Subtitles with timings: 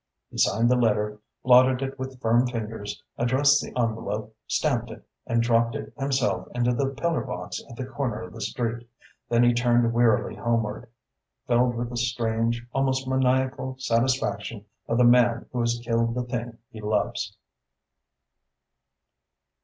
[0.31, 5.43] He signed the letter, blotted it with firm fingers, addressed the envelope, stamped it and
[5.43, 8.89] dropped it himself into the pillar box at the corner of the street.
[9.29, 10.89] Then he turned wearily homeward,
[11.45, 16.57] filled with the strange, almost maniacal satisfaction of the man who has killed the thing
[16.71, 17.37] he loves.